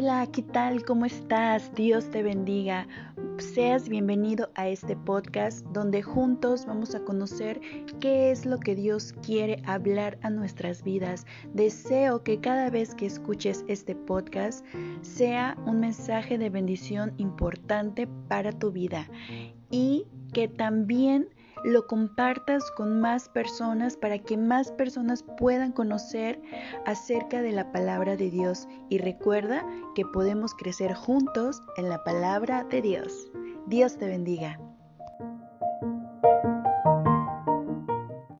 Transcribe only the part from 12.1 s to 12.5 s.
que